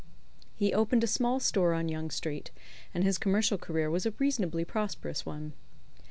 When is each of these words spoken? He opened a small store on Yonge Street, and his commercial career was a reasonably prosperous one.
He 0.55 0.73
opened 0.73 1.03
a 1.03 1.05
small 1.05 1.39
store 1.39 1.75
on 1.75 1.87
Yonge 1.87 2.11
Street, 2.11 2.49
and 2.91 3.03
his 3.03 3.19
commercial 3.19 3.59
career 3.59 3.87
was 3.91 4.07
a 4.07 4.11
reasonably 4.17 4.65
prosperous 4.65 5.27
one. 5.27 5.53